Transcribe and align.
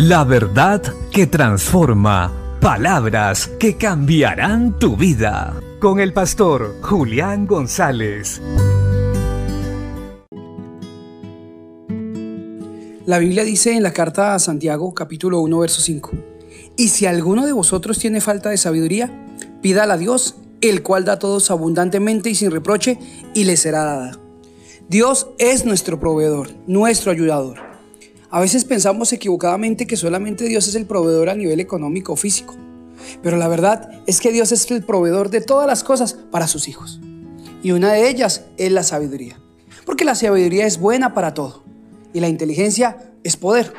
La 0.00 0.22
verdad 0.22 0.80
que 1.10 1.26
transforma. 1.26 2.32
Palabras 2.60 3.48
que 3.58 3.76
cambiarán 3.76 4.78
tu 4.78 4.96
vida. 4.96 5.60
Con 5.80 5.98
el 5.98 6.12
pastor 6.12 6.76
Julián 6.82 7.48
González. 7.48 8.40
La 13.06 13.18
Biblia 13.18 13.42
dice 13.42 13.72
en 13.72 13.82
la 13.82 13.92
carta 13.92 14.36
a 14.36 14.38
Santiago 14.38 14.94
capítulo 14.94 15.40
1 15.40 15.58
verso 15.58 15.80
5, 15.80 16.12
y 16.76 16.90
si 16.90 17.06
alguno 17.06 17.44
de 17.44 17.50
vosotros 17.50 17.98
tiene 17.98 18.20
falta 18.20 18.50
de 18.50 18.56
sabiduría, 18.56 19.10
pídala 19.62 19.94
a 19.94 19.98
Dios, 19.98 20.36
el 20.60 20.84
cual 20.84 21.06
da 21.06 21.14
a 21.14 21.18
todos 21.18 21.50
abundantemente 21.50 22.30
y 22.30 22.36
sin 22.36 22.52
reproche, 22.52 23.00
y 23.34 23.42
le 23.42 23.56
será 23.56 23.82
dada. 23.82 24.20
Dios 24.88 25.30
es 25.38 25.64
nuestro 25.64 25.98
proveedor, 25.98 26.50
nuestro 26.68 27.10
ayudador. 27.10 27.67
A 28.30 28.40
veces 28.40 28.64
pensamos 28.64 29.12
equivocadamente 29.14 29.86
que 29.86 29.96
solamente 29.96 30.44
Dios 30.44 30.68
es 30.68 30.74
el 30.74 30.84
proveedor 30.84 31.30
a 31.30 31.34
nivel 31.34 31.60
económico 31.60 32.12
o 32.12 32.16
físico, 32.16 32.54
pero 33.22 33.38
la 33.38 33.48
verdad 33.48 34.02
es 34.06 34.20
que 34.20 34.32
Dios 34.32 34.52
es 34.52 34.70
el 34.70 34.84
proveedor 34.84 35.30
de 35.30 35.40
todas 35.40 35.66
las 35.66 35.82
cosas 35.82 36.12
para 36.30 36.46
sus 36.46 36.68
hijos. 36.68 37.00
Y 37.62 37.72
una 37.72 37.92
de 37.92 38.08
ellas 38.08 38.44
es 38.58 38.70
la 38.70 38.82
sabiduría, 38.82 39.40
porque 39.86 40.04
la 40.04 40.14
sabiduría 40.14 40.66
es 40.66 40.78
buena 40.78 41.14
para 41.14 41.32
todo 41.32 41.64
y 42.12 42.20
la 42.20 42.28
inteligencia 42.28 43.12
es 43.24 43.38
poder. 43.38 43.72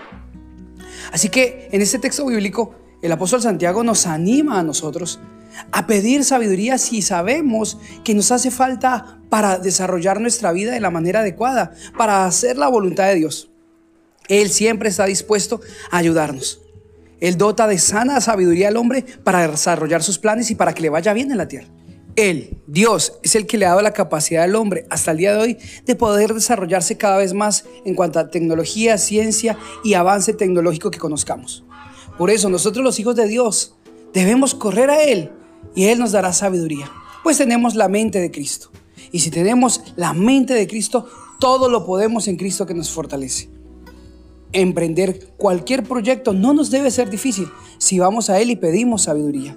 Así 1.12 1.30
que 1.30 1.70
en 1.72 1.82
este 1.82 2.00
texto 2.00 2.26
bíblico 2.26 2.74
el 3.04 3.12
apóstol 3.12 3.44
Santiago 3.44 3.84
nos 3.84 4.08
anima 4.08 4.60
a 4.60 4.64
nosotros 4.64 5.20
a 5.72 5.86
pedir 5.86 6.24
sabiduría 6.24 6.80
si 6.80 7.04
sabemos 7.04 7.78
que 8.04 8.16
nos 8.16 8.32
hace 8.32 8.50
falta 8.50 9.20
para 9.30 9.60
desarrollar 9.60 10.20
nuestra 10.20 10.52
vida 10.52 10.72
de 10.72 10.80
la 10.80 10.90
manera 10.90 11.20
adecuada, 11.20 11.74
para 11.98 12.26
hacer 12.26 12.58
la 12.58 12.68
voluntad 12.68 13.08
de 13.08 13.16
Dios. 13.16 13.49
Él 14.30 14.50
siempre 14.50 14.88
está 14.88 15.06
dispuesto 15.06 15.60
a 15.92 15.98
ayudarnos. 15.98 16.62
Él 17.20 17.38
dota 17.38 17.68
de 17.68 17.78
sana 17.78 18.22
sabiduría 18.22 18.70
al 18.70 18.78
hombre 18.78 19.04
para 19.24 19.46
desarrollar 19.46 20.04
sus 20.04 20.20
planes 20.20 20.50
y 20.52 20.56
para 20.56 20.74
que 20.74 20.82
le 20.82 20.90
vaya 20.90 21.12
bien 21.14 21.32
en 21.32 21.38
la 21.38 21.50
tierra. 21.50 21.68
Él, 22.16 22.58
Dios, 22.68 23.14
es 23.24 23.36
el 23.36 23.46
que 23.46 23.58
le 23.58 23.66
ha 23.66 23.70
dado 23.70 23.82
la 23.82 23.94
capacidad 23.94 24.44
al 24.44 24.56
hombre 24.56 24.86
hasta 24.90 25.12
el 25.12 25.18
día 25.18 25.34
de 25.34 25.40
hoy 25.40 25.58
de 25.86 25.96
poder 25.96 26.34
desarrollarse 26.34 26.98
cada 26.98 27.18
vez 27.18 27.34
más 27.34 27.66
en 27.86 27.96
cuanto 27.96 28.20
a 28.20 28.30
tecnología, 28.30 28.98
ciencia 28.98 29.58
y 29.84 29.94
avance 29.94 30.34
tecnológico 30.34 30.92
que 30.92 31.00
conozcamos. 31.00 31.64
Por 32.18 32.30
eso 32.30 32.50
nosotros 32.50 32.84
los 32.84 33.00
hijos 33.00 33.16
de 33.16 33.28
Dios 33.28 33.76
debemos 34.14 34.54
correr 34.54 34.90
a 34.90 35.04
Él 35.04 35.32
y 35.76 35.86
Él 35.86 36.00
nos 36.00 36.12
dará 36.12 36.34
sabiduría, 36.34 36.92
pues 37.24 37.38
tenemos 37.38 37.76
la 37.76 37.88
mente 37.88 38.20
de 38.20 38.32
Cristo. 38.32 38.70
Y 39.12 39.20
si 39.20 39.32
tenemos 39.32 39.82
la 39.96 40.14
mente 40.14 40.54
de 40.54 40.68
Cristo, 40.68 41.08
todo 41.40 41.70
lo 41.70 41.86
podemos 41.86 42.28
en 42.28 42.36
Cristo 42.36 42.66
que 42.66 42.74
nos 42.74 42.92
fortalece. 42.92 43.50
Emprender 44.52 45.28
cualquier 45.38 45.84
proyecto 45.84 46.34
no 46.34 46.54
nos 46.54 46.72
debe 46.72 46.90
ser 46.92 47.10
difícil 47.10 47.48
si 47.78 48.00
vamos 48.00 48.30
a 48.30 48.40
Él 48.40 48.50
y 48.52 48.56
pedimos 48.56 49.04
sabiduría. 49.04 49.56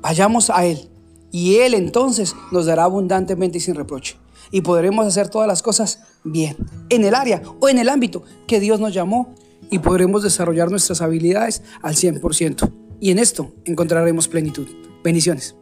Vayamos 0.00 0.50
a 0.50 0.64
Él 0.64 0.88
y 1.32 1.56
Él 1.56 1.74
entonces 1.74 2.34
nos 2.52 2.66
dará 2.66 2.84
abundantemente 2.84 3.58
y 3.58 3.60
sin 3.60 3.74
reproche. 3.74 4.16
Y 4.50 4.62
podremos 4.62 5.06
hacer 5.06 5.28
todas 5.28 5.46
las 5.46 5.62
cosas 5.62 6.00
bien, 6.24 6.56
en 6.88 7.04
el 7.04 7.14
área 7.14 7.42
o 7.60 7.68
en 7.68 7.78
el 7.78 7.88
ámbito 7.88 8.24
que 8.46 8.60
Dios 8.60 8.80
nos 8.80 8.94
llamó 8.94 9.34
y 9.70 9.78
podremos 9.78 10.22
desarrollar 10.22 10.70
nuestras 10.70 11.00
habilidades 11.02 11.62
al 11.82 11.94
100%. 11.94 12.72
Y 13.00 13.10
en 13.10 13.18
esto 13.18 13.52
encontraremos 13.64 14.28
plenitud. 14.28 14.66
Bendiciones. 15.02 15.56